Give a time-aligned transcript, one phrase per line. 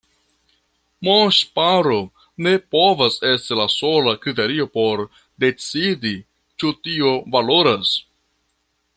[1.07, 1.97] Monŝparo
[2.45, 5.03] ne povas esti la sola kriterio por
[5.45, 6.15] decidi,
[6.63, 7.93] ĉu tio valoras.